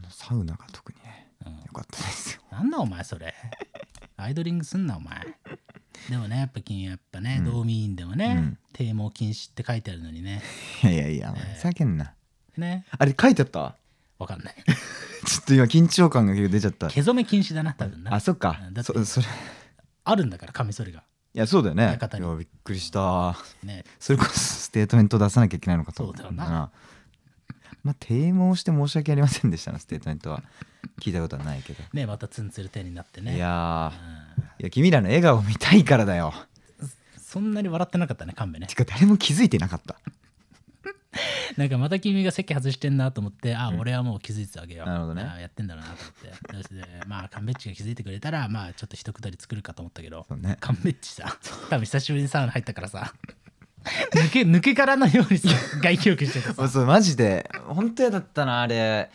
[0.02, 1.52] のサウナが特にねうん。
[1.52, 2.42] よかったですよ。
[2.50, 3.32] なんだお前それ。
[4.16, 5.20] アイドリングすんなお前。
[6.10, 7.44] でもねやっぱ君やっぱね、うん。
[7.52, 8.58] 道民院でもね、うん。
[9.12, 10.42] 禁止って書いてあるのにね。
[10.82, 12.14] いやいやいやええふざけんな。
[12.56, 12.84] ね。
[12.90, 13.76] あれ書いてあった？
[14.18, 14.54] わかんない。
[15.26, 16.88] ちょっと今緊張感が結構出ちゃった。
[16.88, 18.14] 毛染め禁止だな多分な。
[18.14, 18.60] あそっか。
[18.66, 19.26] うんだってそそれ。
[19.26, 19.28] い
[20.04, 21.04] あるんだからカミソリが。
[21.32, 21.96] やそうだよね。
[22.00, 22.26] 館に。
[22.26, 23.36] いやびっくりした。
[23.62, 23.84] ね。
[23.98, 26.70] それこそステートメント出さなきゃいけないのかと思ったそうだよな。
[27.82, 30.42] まあ剃毛して申し訳ありませんでしたなステートメントは。
[31.00, 33.36] 聞いたことはないけど、ねまたツンツルテンになってね。
[33.36, 33.92] いや
[34.60, 36.32] いや君らの笑顔見たいからだよ。
[37.18, 38.66] そんなに笑ってなかったね神戸ね。
[38.68, 39.96] てか誰も気づいてなかった
[41.56, 44.84] なんかまた君が席外してんなと思ってあ、俺はもう気づいてたわけよ。
[44.86, 45.22] なるほどね。
[45.22, 45.96] あやってんだろうなと
[46.52, 47.06] 思って。
[47.06, 50.56] まあカンベッチが気づいてくれたらまあちょっと一くだり作るかと思ったけどね。
[50.60, 51.36] カンベッチさ
[51.70, 53.12] 多分久しぶりにサウナ入ったからさ
[54.14, 55.48] 抜け抜け殻のようにさ
[55.82, 56.68] 外気浴しててさ。
[56.68, 57.48] そうマジで。
[57.66, 59.10] 本当嫌だったなあれ。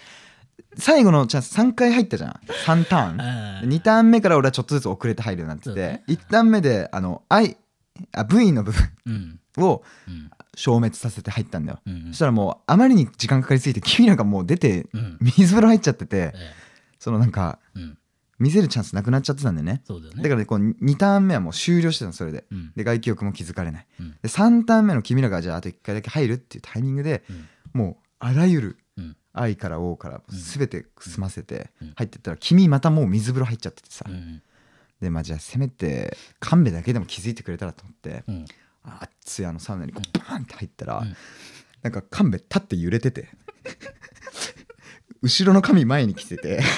[0.77, 2.39] 最後のチャンス3回入ったじゃん。
[2.65, 3.63] 3ターン。
[3.63, 7.57] うん2ターン目から俺はちょっとずつ遅れて入るようになってて、そうね1ターン目であの I
[8.13, 15.17] あ V の部分うんをうん消滅させて入ったんだよ、うんそしたらもうあまりに時間かかりすぎて君らがもう出てうん。
[15.21, 16.53] 水風呂入っちゃっててえ
[16.99, 17.59] そのなんか
[18.39, 19.83] 見せるチャンスなくなっちゃってたんだよね。
[20.15, 20.23] ね。
[20.23, 22.43] だからこう2ターン目はもう終了してたのそれで。
[22.51, 22.73] うん。
[22.75, 23.87] で外気浴も気づかれない。
[23.99, 24.11] うん。
[24.11, 27.47] で3ターン目の君らがじゃああと1回だけ入るっていうタイミングでうん。
[27.73, 29.15] もうあらゆるうん。
[29.31, 31.93] 愛から O から全て済ませてうん。
[31.95, 34.05] 入ってったら君またもう水風呂入っちゃっててさ。
[34.09, 34.41] うん
[35.01, 38.23] でまあじゃあせめて神戸だけでも気づいてくれたらと思って
[38.83, 41.15] 熱いあのサウナにこうバーンって入ったら、うん。
[41.81, 43.29] なんか神戸立って揺れてて。
[45.21, 46.61] 後ろの髪前に来てて。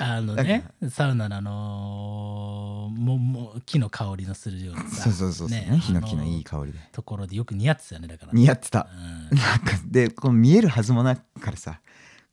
[0.00, 5.04] あのねサウナのあのーもも木の香りのするようなさ。
[5.04, 5.58] そうそうそうそう。
[5.58, 6.78] ねヒノキのいい香りで。
[6.92, 8.32] ところでよく似合ってたよねだから。
[8.32, 8.88] 似合ってた。
[8.92, 9.38] うん。
[9.38, 11.80] なんかでこの見えるはずもなからさ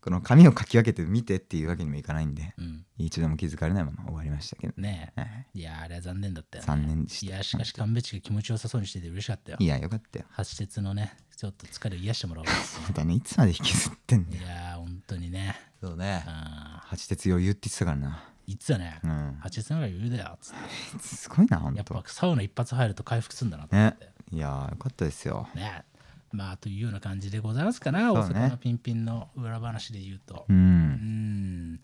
[0.01, 2.85] この髪をかき分けて見てっていうわけにもいかないんでうん。
[2.97, 4.73] 一度も気づかれないまま終わりましたけど。
[4.77, 5.27] ねはい。
[5.55, 6.67] えいやあれは残念だったよね。
[6.67, 7.33] 残念でした。
[7.35, 9.57] いやしかし神戸地が気持ちよさそうにしてて嬉しかったよ。
[9.59, 10.25] いやよかったよ。
[10.37, 12.47] 橋鉄のねちょっと疲れを癒してもらおう。
[12.87, 14.43] またねいつまで引きずってんだよ。
[14.43, 15.55] いやー本当にね。
[15.81, 16.23] そうね。
[16.25, 18.23] あ八鉄余裕って言ってたからな。
[18.47, 18.99] ーいつだね？
[19.03, 19.09] うん。
[19.11, 20.99] の方が余裕だよつって。
[21.07, 23.95] すごいなほんやっぱとサウナ一発入ると回復するんだなっね。
[23.99, 25.49] ていやーよかったですよ。
[25.53, 25.83] ね
[26.31, 30.45] まあというような感じでございますかな、大阪のピンピンの裏話で言うと。
[30.49, 31.73] ううん。
[31.73, 31.79] ん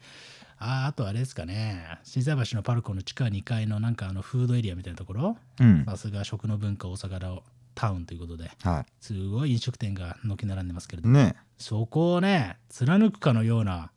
[0.60, 1.99] ああとあれですかね。
[2.03, 5.38] 心斎橋のパルコの地下2階のなんかあのフードエリアみたいなところ。
[5.60, 5.86] うん。
[5.86, 7.43] さすが食の文化大阪の
[7.75, 8.51] タウンということで。
[8.63, 11.36] はすごい飲食店が軒並んでますけれどいね。
[11.58, 13.91] そこをね貫くかのような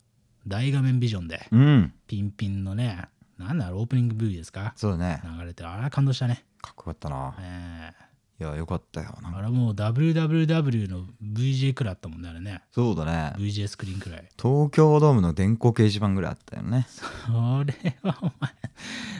[0.47, 1.93] 大画面ビジョンでうん。
[2.07, 3.05] ピンピンのね
[3.37, 4.73] なんだろうオープニング V ですか。
[4.75, 5.21] そうだね。
[5.39, 7.35] 流れてあれは感動したね、かっこよかったな。
[7.39, 7.93] え
[8.39, 9.17] いやよかったよ。
[9.23, 12.61] あれもう WWW の VJ くらいあったもんねあれね。
[12.71, 13.33] そうだね。
[13.37, 14.29] VJ スクリーンくらい。
[14.39, 16.85] 東京ドームの電光掲示板ぐらいあったよね。
[16.89, 18.53] それはお前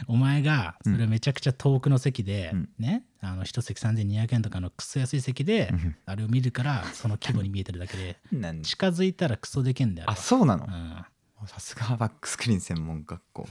[0.06, 2.68] お前がそれめちゃくちゃ遠くの席で、うん。
[2.78, 5.96] ねあの一席3200円とかのクソ安い席でうん。
[6.06, 8.16] あれを見るからその規模に見えてるだけ で？
[8.62, 10.10] 近づいたらクソでけんだよ。
[10.10, 10.64] あそうなの？
[10.64, 11.48] うん。
[11.48, 13.48] さすがバックスクリーン専門学校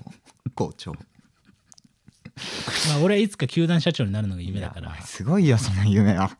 [0.55, 0.93] 校長
[2.89, 4.95] まあ俺はいつか球団社長になるのが夢だから。
[5.01, 6.37] すごいよその夢は。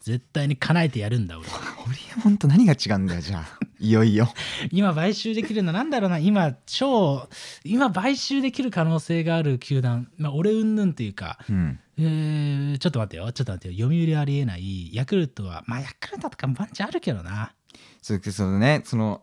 [0.00, 1.54] 絶対に叶えてやるんだ俺は。
[1.76, 3.58] ホリエモンと何が違うんだよじゃあ。
[3.80, 4.28] いよいよ。
[4.70, 6.18] 今買収できるのなんだろうな。
[6.18, 7.28] 今超
[7.64, 10.08] 今買収できる可能性がある球団。
[10.16, 11.38] まあ俺うんぬんというか。
[11.50, 11.80] うん。
[11.98, 13.32] えーちょっと待ってよ。
[13.32, 13.88] ちょっと待ってよ。
[13.88, 14.94] 読売ありえない。
[14.94, 15.64] ヤクルトは。
[15.66, 17.52] まあヤクルトとかもワンチあるけどな。
[18.00, 18.82] そうそのね。
[18.84, 19.22] その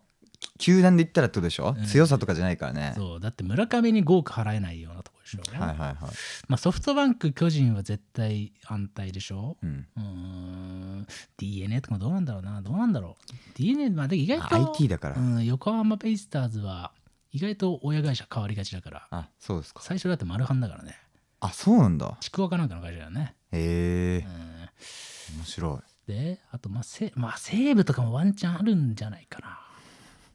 [0.59, 1.85] 球団で言ったらってことでしょ、うん。
[1.85, 2.91] 強さとかじゃないからね。
[2.97, 3.19] そう。
[3.21, 5.95] だって村上に5億払えないようなとしょ、はいはいはい。
[6.47, 9.57] まあ、ソフトバンク巨人は絶対安泰でしょ？
[9.61, 9.87] うん。
[9.95, 11.07] うーん。
[11.37, 12.61] DNA とかもどうなんだろうな。
[12.61, 13.33] どうなんだろう。
[13.55, 16.91] DNA まあで意外と IT だから、うん、横浜ベイスターズは
[17.31, 19.07] 意外と親会社変わりがちだから。
[19.11, 19.81] あそうですか。
[19.81, 20.95] 最初だってマルハンだからね。
[21.39, 22.15] あそうなんだ。
[22.19, 24.25] ちくわかなんかの会社だよね、へえ。
[24.25, 26.11] うん、面白い。
[26.11, 29.59] であとまあせまあ西武とかもワンチャンあるんじゃないかな。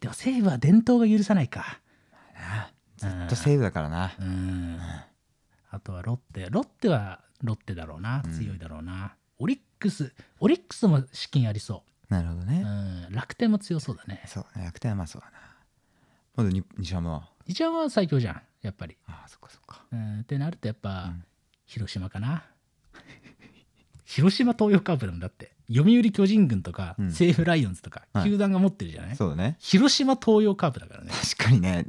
[0.00, 1.80] でも西武は伝統が許さないか
[2.98, 4.12] ずっとセーブだからな。
[4.18, 4.78] うん。
[5.70, 6.48] あとはロッテ。
[6.50, 8.22] ロッテはロッテだろうな。
[8.36, 10.12] 強いだろうな、オリックス。
[10.40, 12.66] オリックスも資金ありそなるほどね、う、
[13.08, 14.22] うん、楽天も強そうだね。
[14.26, 15.38] そう楽天はまあそうだな。
[16.36, 17.28] まだに西山は？
[17.46, 18.42] 一番は最強じゃん。
[18.62, 18.96] やっぱり。
[19.06, 19.84] あそっかそっか。
[19.92, 20.20] うん。
[20.20, 21.24] ってなるとやっぱ、うん。
[21.66, 22.44] 広島かな。
[24.04, 25.52] 広島東洋カープなんだって。
[25.70, 27.12] 読売巨人軍とか、うん。
[27.12, 28.30] 西武ライオンズとか、はい。
[28.30, 29.16] 球団が持ってるじゃない？
[29.16, 29.56] そうだね。
[29.60, 31.10] 広島東洋カープだからね。
[31.12, 31.86] 確かにね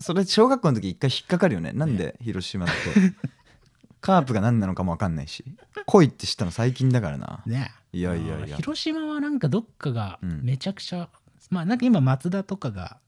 [0.00, 1.72] それ小学校の時一回引っかかるよね。
[1.72, 2.74] なんで広島って
[4.00, 5.44] カープが何なのかも分かんないし。
[5.86, 7.42] 恋って知ったの最近だからな。
[7.46, 7.70] ね。
[7.92, 8.56] いやいやいや。
[8.56, 10.42] 広島はなんかどっかがうん。
[10.42, 11.08] めちゃくちゃ、
[11.50, 12.98] まあなんか今松田とかが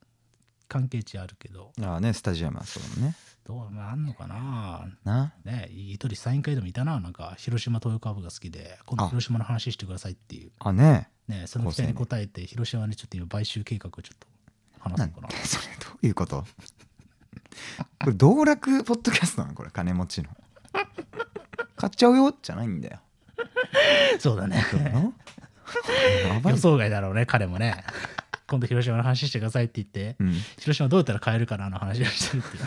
[0.69, 1.73] 関係値あるけど。
[1.83, 3.17] ああねスタジアムはそうだね。
[3.45, 4.87] どうまああんのかな。
[5.05, 5.33] な？
[5.45, 7.01] ね一人サイン会でもいたな。
[7.01, 8.79] なんか広島東洋カープが好きで。
[8.85, 9.09] 今度あ。
[9.09, 10.53] 広島の話してくださいっていう。
[10.59, 11.09] あね。
[11.27, 14.27] ねその期待に応えて広島にちょっと今買収計画をちょっと
[14.79, 15.35] 話なんそうかな。
[15.45, 16.45] それどういうこと？
[18.01, 19.55] これ道楽ポッドキャストなの？
[19.55, 20.29] これ金持ちの。
[21.77, 22.35] 買っちゃうよ？
[22.43, 22.99] じゃないんだよ。
[24.19, 24.65] そうだね。
[26.45, 27.85] 予想外だろうね彼もね。
[28.47, 32.65] 今度広島の話してくださいって言って、うん、広島どうやったら買えるかなの話をしてるっていう。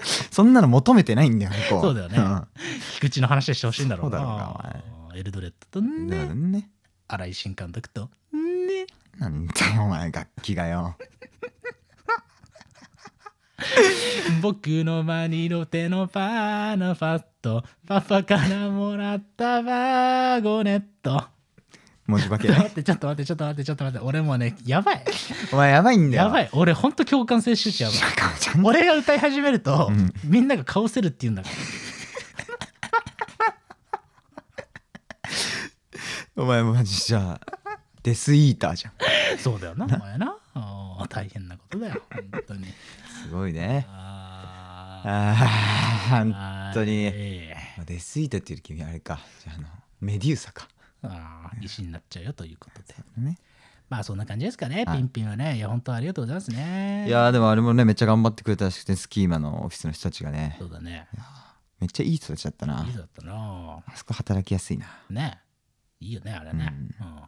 [0.30, 2.18] そんなの求めてないんだよ向こうそうだよね。
[2.18, 2.48] ん。
[2.94, 4.82] 菊池の話してほしいんだろうな。
[5.14, 6.16] エルドレッドとね。
[6.28, 6.70] らね
[7.08, 8.10] 新井新監督と。
[8.32, 8.86] ね。
[9.18, 10.96] なんだよお前楽器がよ
[14.42, 17.64] 僕のマニの手のパーナファット。
[17.86, 21.24] パパからもらったワーゴネット。
[22.06, 22.48] 文字化け。
[22.48, 24.04] ちょっと待ってちょっと待ってちょっと待ってちょっと待って。
[24.04, 25.04] 俺もうねやばい。
[25.52, 26.24] お前やばいんだよ。
[26.24, 26.48] やばい。
[26.52, 27.98] 俺ほんと共感性周知やばい。
[28.64, 30.12] 俺が歌い始めると、うん。
[30.24, 31.54] みんなが顔せるって言うんだから。
[36.42, 37.40] お前マジじゃあ
[38.02, 39.38] デスイーターじゃん。
[39.38, 40.36] そうだよなお前な。
[41.10, 42.66] 大変なことだよ本当に
[43.22, 43.86] すごいね。
[43.88, 46.34] ああ本
[46.74, 47.04] 当に。
[47.04, 47.84] ええ。
[47.84, 49.20] デスイーターっていう君あれか。
[49.42, 49.68] じゃああの
[50.00, 50.68] メデューサか。
[51.02, 52.94] あー石になっちゃうよということで。
[53.16, 53.38] ね。
[53.88, 54.98] まあそんな感じですかね、はい。
[54.98, 55.56] ピンピンはね。
[55.56, 57.06] いや本当ありがとうございますね。
[57.08, 60.56] いやーでもあれもねめっちゃ頑張ってくれたらしくてスキーマのオフィスの人たちがね。
[60.58, 61.08] そうだね。
[61.80, 62.84] めっちゃいい人たちだったな。
[62.84, 63.82] いい人だったな。
[63.86, 64.86] あそこ働きやすいな。
[65.08, 65.40] ね。
[66.00, 67.22] いいよねあれね、うん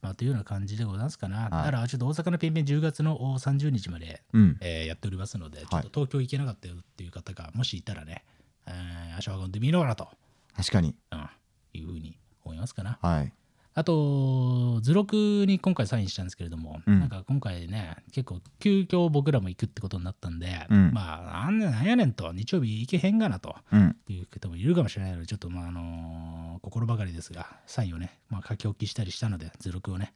[0.00, 4.56] まあというような感じでございますかな、だからちょっと大阪のピンピン10月のお30日まで、うん。
[4.60, 8.24] えーやっておりますので、ちょっと東京行けなかったよっていう方がもしいたらね、
[8.66, 10.08] えー足を運んでみろかなと、
[10.56, 10.94] 確かに。
[11.12, 11.28] うん、
[11.74, 12.98] いうふうに思いますかな。
[13.02, 13.32] はい
[13.78, 16.98] あと、図録に今回サインしたんですけれども、うん。
[17.00, 20.90] なんか今回ね、結構急遽僕らも行くってことになったんで、うん。
[20.92, 23.96] まあ、なんなんやねんと、日曜日行けへんがなとうん。
[24.08, 30.12] いう方もいるかもしれないので、ちょっとまあ、あのー心ばかりですが、サインをね、まあ、書き置きしたりしたので、図録をね、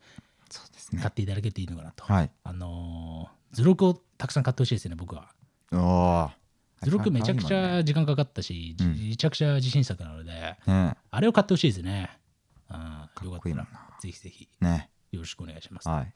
[0.50, 1.00] そうですね。
[1.00, 2.04] 買っていただけていいのかなと。
[2.04, 2.30] はい。
[2.42, 5.28] あのー図録をたくさん買ってほしいですね、僕は。
[5.72, 6.30] おお
[6.82, 7.56] 図録めちゃくちね。
[7.56, 9.08] ゃ時間かかったし、うん。
[9.10, 10.32] めちゃくちゃ自信作なので、
[10.66, 12.10] ねあれを買ってほしいですね。
[12.72, 13.66] うん、かっこいいな、
[14.00, 14.90] ぜひぜひね。
[15.12, 15.88] よろしくお願いします。
[15.90, 16.14] はい。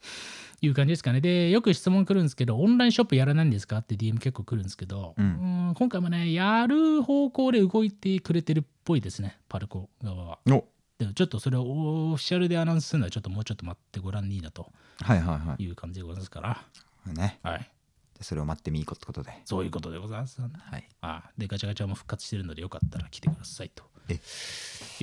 [0.65, 1.21] いう感じですかね。
[1.21, 3.77] で、よく質問来るんですけど、オンラインショップやらないんですか？
[3.77, 5.67] って DM 結構来るんですけど、うん。
[5.67, 10.39] うん今回もね、やる方向で動いてくれてるっぽいですね、パルコ側は。
[10.47, 10.65] お。
[10.97, 14.71] でもちょっとそれをオフィシャルでアナウンスするのはちょっともうちょっと待ってごらんにいいなと。
[15.01, 15.63] はいはいはい。
[15.63, 16.65] いう感じでございますから、
[17.13, 17.39] ね。
[17.43, 17.71] はい。
[18.17, 19.31] でそれを待ってみいこってことで。
[19.45, 20.41] そういうことでございます。
[20.41, 20.89] はい。
[21.01, 23.83] あで、ガチャガチャも復活してるので、よかったら来てくださいと。
[24.09, 24.13] え。
[24.13, 24.17] い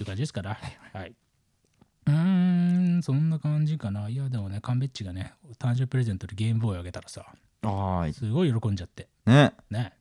[0.02, 0.58] う感じですから、
[0.92, 1.14] はい。
[2.06, 4.08] うーん、そんな感じかな。
[4.08, 7.26] いや、でもね、カンベッチがね、誕生日プレゼントでゲームボーイあげたらさ、
[8.12, 9.08] すごい喜んじゃって。
[9.26, 9.94] ねね。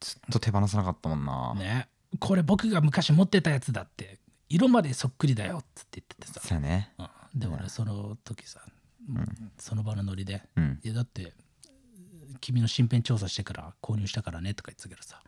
[0.00, 1.88] ずっと手放さなかったもんなね。
[2.18, 6.40] これ僕が昔持ってたやつだって、色までそっくりだよっつって言っててさ。
[6.42, 8.60] そうやねうん、で、俺、その時さ、
[9.58, 11.34] その場のノリで、うんいや、だって、
[12.40, 15.22] 君の身辺調査してから購入したからねとか言ってたけどさ、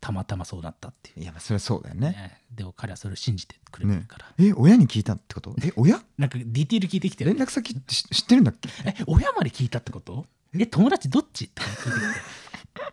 [0.00, 1.22] たまたまそうなったっていう。
[1.22, 2.10] いやまあそれはそうだよね。
[2.10, 2.40] ね。
[2.54, 5.54] でも彼はそれを信じてくれてるから、え親に聞いたってこと？
[5.62, 6.00] え親？
[6.18, 8.68] なんかディティール聞いてきて連絡先って知知ってるんだっけ？
[8.84, 10.26] え親まで聞いたってこと？
[10.54, 10.66] え？
[10.66, 11.48] 友達どっち？
[11.48, 12.00] とか聞いてきて。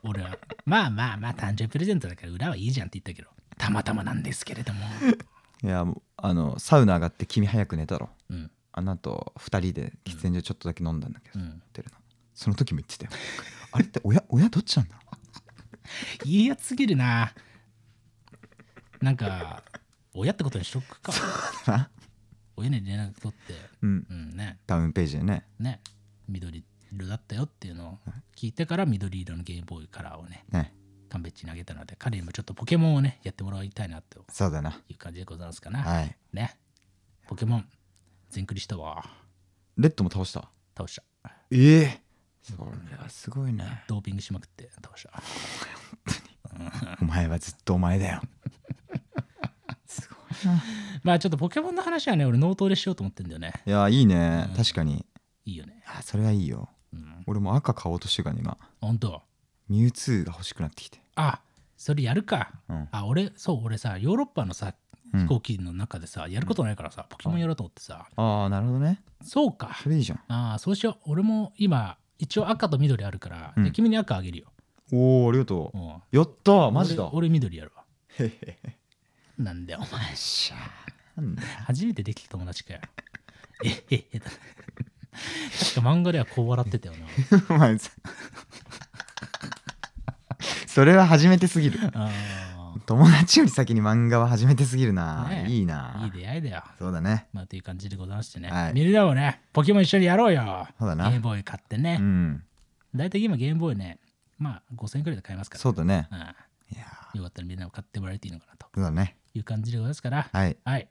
[0.04, 3.30] 俺はまあまあまあ誕生日プレゼントだから裏はいいじゃんって言ったけど。
[3.58, 4.80] たまたまなんですけれども。
[5.64, 8.10] いやもうあのサウナ上がって君早く寝たろ。
[8.30, 8.52] うん。
[8.72, 11.50] あの後二人で喫煙所ちょっとだけ飲んだんだけど、うん。
[11.50, 11.98] ホテルの。
[12.34, 13.12] その時も言ってたよ。
[13.72, 14.96] あれって親親どっちなんだ
[16.26, 17.34] いいやつすぎるな。
[19.02, 19.64] なんか
[20.14, 21.12] 親ってことにしとくか。
[21.68, 21.90] な。
[22.56, 23.54] 親に連絡取って。
[23.82, 24.08] うん。
[24.10, 24.60] うんね。
[24.68, 25.46] ダウンページでね。
[25.60, 25.82] ね。
[26.30, 28.00] 緑色だったよっていうのを
[28.36, 30.74] 聞いてから緑色のゲームボーイカラーをねね。
[31.10, 34.80] カンベッチにあげたので彼にもちょっとポケモンをねやってもらいたいなとそうだな。
[34.88, 36.16] いう感じでございますかな、はい。
[36.32, 36.56] ね。
[37.28, 37.68] ポケモン
[38.30, 39.04] 全クリしたわ。
[39.78, 40.48] レッドも倒した？
[40.78, 41.04] 倒した。
[41.52, 42.03] ええ
[42.44, 42.58] そ
[42.92, 43.84] れはすごいね。
[43.88, 45.12] ドーピングしまくって倒した
[47.02, 48.22] お前はずっとお前だよ。
[49.88, 50.16] すご
[50.50, 50.62] いな。
[51.04, 53.54] まあちょっとポケモンの話はね俺脳トレしようと思ってんだよね。
[53.66, 54.56] いやいいね、うん。
[54.56, 55.06] 確かに。
[55.46, 55.84] いいよね。
[55.88, 56.70] あそれはいいよ。
[56.94, 57.24] うん。
[57.26, 58.58] 俺も赤買おうとしてるからね今。
[58.82, 59.22] 本当？
[59.70, 61.02] ミュウツーが欲しくなってきて。
[61.16, 61.40] あ
[61.78, 62.52] それやるか。
[62.68, 62.88] うん。
[62.92, 64.74] あ俺そう俺さヨーロッパのさ
[65.14, 65.22] うん。
[65.22, 69.04] 飛行機の中でさ、やることないからさポケモンやろうと思ってさ、ああなるほどね。
[69.24, 69.78] そうか。
[69.82, 70.20] それいいじゃん。
[70.28, 71.12] ああそうしよう。
[71.12, 73.64] 俺も今一応赤と緑あるから、うん。
[73.64, 74.48] で君に赤あげるよ、
[74.92, 75.78] おおありがとう。
[75.78, 75.82] ん。
[75.82, 77.06] うやったーマジだ。
[77.08, 77.84] 俺俺緑やるわ。
[78.20, 78.78] へへへ。
[79.38, 80.16] なんだよお前。
[80.16, 81.48] しゃーなんだよ。
[81.66, 82.80] 初めてできた友達かよ。
[83.64, 84.20] えへへ。
[84.20, 87.08] だ確か漫画ではこう笑ってたよな。
[87.56, 87.92] お前さ。
[90.68, 91.80] それは初めてすぎる。
[91.94, 92.10] あ
[92.86, 95.46] 友達より先に漫画は初めてすぎるな、ね。
[95.48, 96.02] えいいーな。
[96.04, 96.64] いい出会いだよ。
[96.78, 97.28] そうだね。
[97.34, 98.74] まあという感じでございましてね、はい。
[98.74, 100.68] みんなもねポケモン一緒にやろうよ。
[100.80, 101.10] そうだな。
[101.10, 102.44] ゲームボーイ買ってね、うん。
[102.96, 104.00] 大体今ゲームボーイね
[104.38, 105.62] まあ5000円くらいで買えますから。
[105.62, 106.08] そうだね。
[106.12, 106.18] うん。
[106.18, 106.22] い
[106.78, 108.68] やよかったらみんなも買ってもらえていいのかなと。
[108.74, 109.18] そうだね。
[109.34, 110.58] いう感じでございますから、はい。
[110.64, 110.88] はい。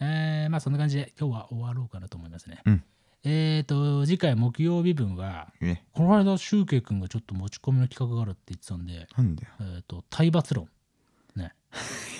[0.00, 2.62] えー、まあそんな感じで今日は終わろうかなと思いますね。
[2.64, 2.84] うん。
[3.26, 9.48] えっ、と、次回木曜日分は、いいねこの間、シュウケイ君がちょっと持ち込みの企画があるって言ってたんで、なんだよ。
[9.60, 10.68] えっ、と、体罰論。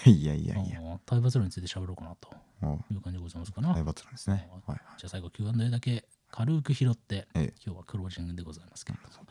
[0.07, 0.13] ね。
[0.13, 0.81] いやいやいや。
[0.81, 3.75] うん体罰論について喋ろうかなともいう感じでございますかな。
[3.75, 4.49] 大罰なんですね。
[4.51, 4.81] はいはい。
[4.99, 7.55] じゃあ最後 Q&A だけ軽く拾って、ええ。
[7.65, 9.27] 今日はクロージングでございますけれども。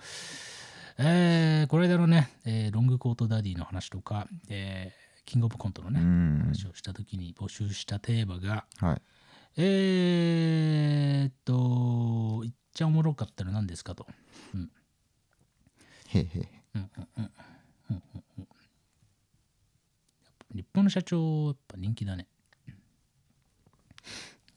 [1.00, 6.40] えー、これ間のね、えーロングコートダディの話とか、えーキングオブコントのね、うん。
[6.40, 9.02] 話をした時に募集したテーマが、はい。
[9.56, 14.06] えー、っと、いっちゃおもろかったら何ですかと。
[14.54, 14.70] うん。
[16.10, 16.40] へいへ。
[16.40, 17.32] いうんうんうん
[17.90, 18.23] うん
[20.54, 22.28] 日本の社長、やっぱ人気だね。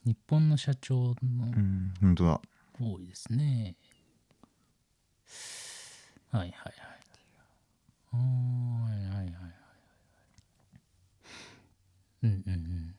[0.05, 1.25] 日本の社長のう
[1.59, 2.41] ん本当だ
[2.81, 3.75] 多いですね。
[6.31, 6.75] はいはいはい。
[8.13, 9.33] はーいはいはいはい。
[12.23, 12.95] うんうんうん。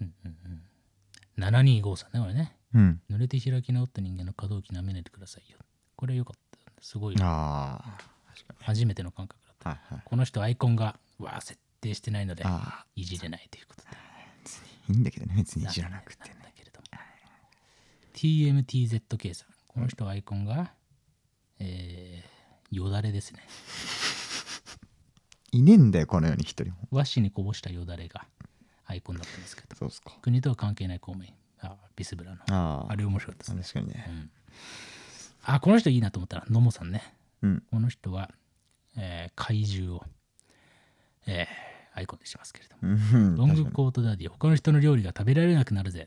[0.00, 1.44] うんうんうん。
[1.44, 2.56] 7253ね、これね。
[2.74, 5.58] うん濡れて開き直った人間の可動域舐めないでくださいよ。
[5.96, 6.82] これよかった。
[6.82, 7.98] すごいあ
[8.60, 9.70] 初めての感覚だった。
[9.70, 12.44] あはいはいこの人アイコンが、わあ、設定してないので、
[12.94, 13.88] いじれないということで。
[14.88, 16.86] いいんだけどね別にいじらなくてなんだけれども
[18.14, 19.48] TMTZK さん。
[19.66, 20.72] この人アイコンが、
[21.58, 23.42] えー、よだれですね。
[25.52, 28.26] いねえんだよこの世に一人も和紙にこぼしたよだれが
[28.86, 32.86] アイコンだったんですけど、そうっすか国とは関係ない公務員、あビスブラの。
[32.90, 33.80] あれ面白かったですね。
[33.80, 34.28] 確かにね
[35.42, 37.14] あ、この人いいなと思ったら、野茂さんね。
[37.42, 38.30] うんこの人は、
[38.96, 40.04] えー怪獣を、
[41.26, 42.80] えーアイコンにしてますけれども。
[42.82, 46.06] うんロングコートダディ、他の人の料理が食べられなくなるぜ。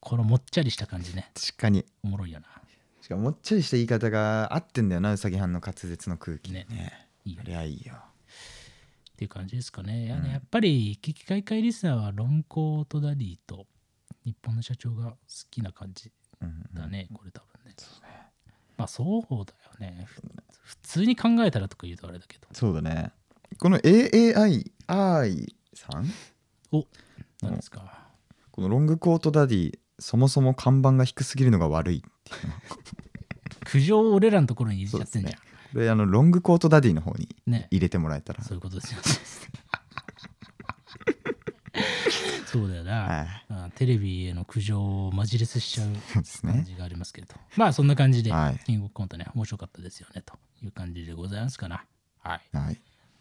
[0.00, 1.30] このもっちゃりした感じね。
[1.34, 2.46] 確かにおもろいよな。
[3.02, 7.44] しかももっちゃりした言い方が合ってんだよなうさぎはんの滑舌の空気ねねいいよね。
[7.46, 10.06] そりゃいいよっていう感じですかね。
[10.06, 13.66] いやねやっぱり、危機開会リスナーはロンコートダディと
[14.24, 15.16] 日本の社長が好
[15.50, 17.74] きな感じうんだね、これ多分ね。
[18.76, 19.54] まあそうだ
[19.86, 20.04] よね。
[20.06, 20.22] ふ
[20.62, 22.46] 普通に考えたらとか言うとあれだけど。
[22.52, 23.10] そうだね
[23.56, 24.64] この AAI
[25.74, 26.06] さん？
[26.70, 26.86] お
[27.42, 28.06] 何ですか。
[28.50, 32.54] このロングコートダディそもそも看板が低すぎるのが悪いっていうの
[33.64, 35.32] 苦情を俺らのところに入れちゃってんじゃん。
[35.72, 37.68] これあのロングコートダディの方にね。
[37.70, 39.04] 入れてもらえたらそういうことですよね。
[42.46, 45.88] そうだよな、はいあテレビへの苦情をマジレスしちゃう
[46.42, 47.34] 感じがありますけれど。
[47.56, 51.84] まあそんな感じで、はいキングオブコントね、面白かったですよねという感じでございますかな。
[52.20, 52.56] はい。
[52.56, 52.80] はい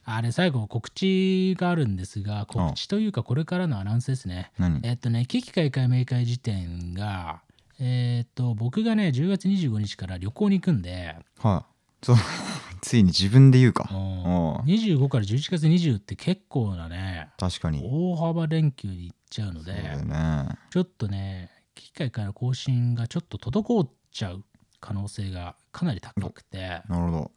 [0.10, 4.54] あれ最後告知があるんですが、告知というかこれからのアナウンスですね。
[4.58, 4.80] 何？
[4.84, 7.41] えっとね、危機開会明会時点が、
[7.78, 11.65] えっと、僕がね、10月25日から旅行に行くんで、は
[12.82, 13.89] ついに自分で言うか。
[13.91, 13.98] うん。
[13.98, 17.82] おう25から11月20って結構なね確かに。
[17.84, 20.48] 大幅連休に行っちゃうのでね。
[20.70, 24.46] ちょっとね機械からの更新がちょっと滞っちゃう
[24.80, 26.82] 可能性がかなり高くて。
[26.88, 27.32] なるほど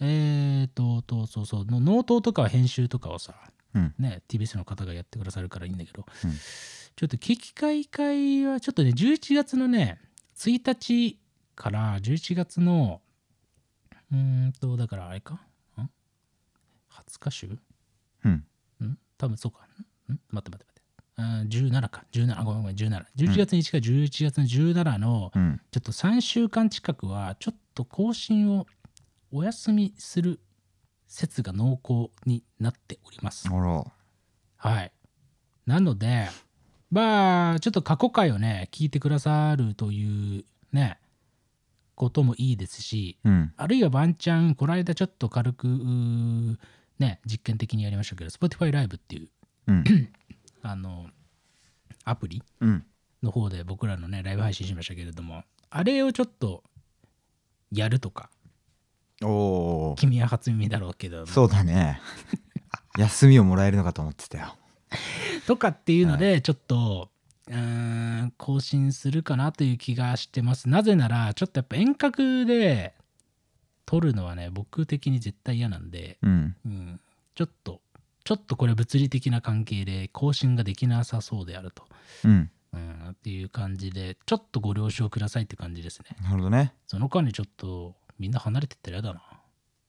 [0.00, 3.34] えーととそうそうのノートとかは編集とかをさ
[3.74, 6.30] うんね TBS の方がやってくださるからいいんだけど、うん
[6.96, 10.00] ちょっと機器会会はちょっとね11月のね
[10.36, 11.16] 1日
[11.54, 13.00] から11月の
[14.10, 15.34] うーんとだからあれか？
[15.34, 15.90] ん
[16.90, 17.58] ？20日週
[18.24, 18.32] うん
[18.82, 18.98] ん？
[19.16, 19.60] 多分そうか。
[20.10, 20.12] ん？
[20.12, 20.82] ん待って待って待って。
[21.16, 22.04] あー17か。
[22.10, 22.44] 17。
[22.44, 23.04] ごめんごめん、17。
[23.16, 28.66] 11月1日から11月の17の、うんちょっと3週間近くは、ちょっと更新を
[29.30, 30.40] お休みする
[31.06, 33.48] 説が濃厚になっております。
[34.56, 34.92] はい。
[35.66, 36.28] なので、
[36.90, 40.98] まあ、ちょっと過去回をね、聞いてくださるというね、
[41.94, 43.52] こともいいですし、うん。
[43.56, 45.66] あるいはワンチャン、この間ちょっと軽く、
[46.98, 49.28] ね、実験的にやりましたけど、Spotify Live っていう、
[49.66, 49.84] うん。
[50.62, 51.08] あの、
[52.04, 52.84] アプリうん。
[53.22, 56.62] の方で僕らのね、ライブ配信しましたけれども、あれをちょっと
[57.70, 58.30] やるとか、
[59.22, 62.00] おお君は初耳だろうけど、そうだね。
[62.98, 64.56] 休みをもらえるのかと思ってたよ。
[65.46, 67.10] とかっていうので、ちょっと、
[67.48, 70.68] うーん、更新するかなという気がしてます。
[70.68, 72.94] なぜなら、ちょっとやっぱ遠隔で
[73.86, 76.56] 撮るのはね、僕的に絶対嫌なんで、うん。
[76.66, 77.00] うん、
[77.34, 77.80] ちょっと、
[78.24, 81.84] ちょっとこれ物理的な関係で更新ができなさそうであると。
[82.24, 82.50] うん。
[82.74, 86.16] うん、っていう感じで、ちょっとご了承くださいって感じですね。
[86.22, 86.74] なるほどね。
[86.86, 89.22] その間にちょっと、みんな離れてったら嫌だな。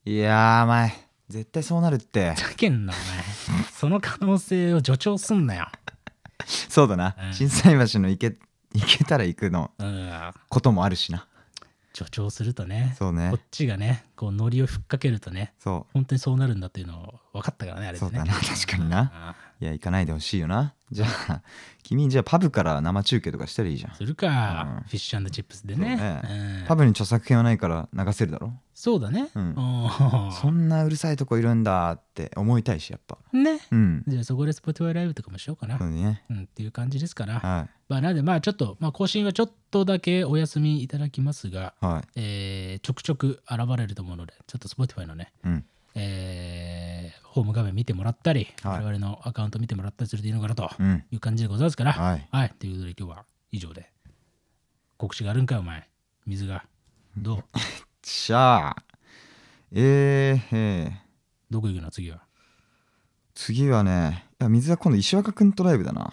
[0.04, 0.92] いやー前。
[1.28, 2.34] 絶対そうなるって。
[2.34, 2.96] ふざけんな、お
[3.54, 3.64] 前。
[3.72, 5.68] その可能性を助長すんなよ。
[6.68, 7.16] そうだな。
[7.26, 7.34] うん。
[7.34, 8.36] 心斎橋の行け
[8.72, 9.70] 行けたら行くの。
[9.78, 11.26] うん、こともあるしな。
[11.92, 13.30] 助長するとね、そうね。
[13.30, 18.32] こっちがね、こう、ノリをふっかけるとね、そ本当にそうなるんだっていうのを分かったからね、あれでそうだな。
[18.32, 19.10] 確かにな。
[19.12, 20.74] あいや行かないでほしいよな。
[20.90, 21.42] じゃあ
[21.84, 23.94] 君じゃあパブから生中継とかしたらいいじゃん。
[23.94, 24.26] するか、
[24.78, 24.82] うん。
[24.84, 25.96] フィッシュチップスでね。
[26.26, 26.64] そううん。
[26.66, 28.54] パブに著作権はないから流せるだろ？
[28.74, 29.28] そうだね。
[29.34, 29.54] うん。
[30.40, 33.18] そんなうるさいとこいるんだって思いたいしやっぱ。
[33.32, 33.60] ね。
[33.70, 34.02] うん。
[34.08, 35.78] じゃあそこで Spotify ライブとかもしようかな。
[35.78, 36.24] そうね。
[36.30, 37.38] うん、っていう感じですから。
[37.38, 40.88] はまあ、なんで、まあ、ちょっと、まあ、更新はちょっとだけお休みい。
[40.88, 46.69] ただきますが、いはいえーちょくちょく現れると思うので、ちょっと Spotify のね、うんえー
[47.32, 52.54] ホーム画面見てもらったり、はい我々のアカウント見てもらったりするといいのかなとうんいう感じでございますから、はいはい。
[52.58, 53.90] ということで今日は以上で。
[54.96, 55.88] 告知があるんかい、お前。
[56.26, 56.64] 水が。
[57.16, 57.44] どう？
[58.06, 58.76] しゃあ
[59.72, 60.92] えー、えー
[61.50, 62.20] どこ行くの次は？
[63.34, 66.12] 次はねいや水は今度石若くんとライブだな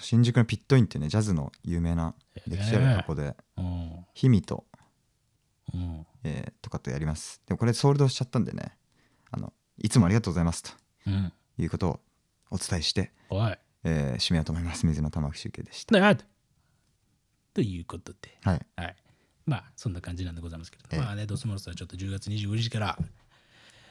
[0.00, 2.14] 新宿のピットインってねジャズの有名な
[2.48, 4.06] 歴史ある箱でうん。
[4.14, 4.64] ヒミと、
[5.74, 6.06] うん。
[6.24, 8.76] えーとかとやりますでもこれソールドしちゃったんでね
[9.30, 10.70] あのいつもありがとうございますと
[11.06, 11.32] うん。
[11.58, 12.00] いうことを
[12.50, 13.12] お伝えして。
[13.84, 16.16] えー締めようと思います水の玉集計でした。
[17.54, 18.38] ということで。
[18.42, 18.66] はい。
[18.76, 18.96] はい。
[19.44, 21.00] まあ、そんな感じなんでございますけど、ええ。
[21.00, 22.98] まあね、ドスモロスはちょっと10月25日から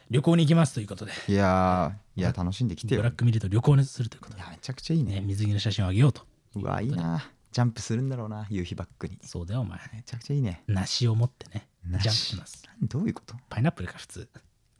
[0.09, 3.01] 旅行に行きますということで、いやーいや楽しんできてよ。
[3.01, 5.15] ブラックミルと旅行にするということで、いやめちゃくちゃいいね。
[5.15, 6.25] ね、水着の写真をあげようと。
[6.55, 7.29] うわいいな。
[7.51, 9.17] ジャンプするんだろうな夕日バックに。
[9.21, 9.77] そうだよ、お前。
[9.93, 10.63] めちゃくちゃいいね。
[10.67, 12.63] 梨を持ってね、ジャンプ梨します。
[12.81, 13.35] どういうこと？
[13.49, 14.29] パイナップルか、普通。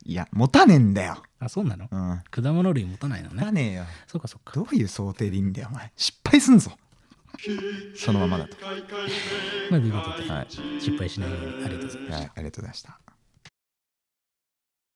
[0.06, 1.22] いや持たねえんだよ。
[1.40, 1.88] あ、そうなの？
[1.92, 2.22] うん。
[2.30, 3.36] 果物類持たないのね。
[3.36, 3.86] 持たねえよ。
[4.08, 4.54] そうか、そうか。
[4.56, 5.92] どういう想定でいいんだよお前。
[5.96, 6.72] 失敗すんぞ。
[7.96, 8.58] そのままだと。
[9.72, 10.48] まあ、ということで、はい。
[10.80, 12.16] 失敗しないようにありがとうございました。
[12.18, 13.00] はいありがとうございました